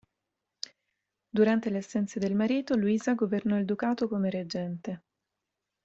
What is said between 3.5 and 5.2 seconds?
il ducato come reggente.